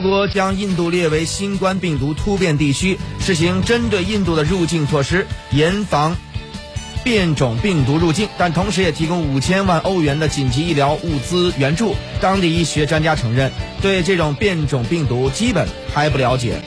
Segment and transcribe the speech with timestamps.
[0.00, 6.16] 国将印度列为新冠病毒突变地区实行针对印度的入境措施严防
[7.04, 11.94] 变种病毒入境但同时也提供五千万欧元的紧急医疗物资援助。
[12.20, 13.50] 当地医学专家承认
[13.80, 16.58] 对这种变种病毒基本还不了解。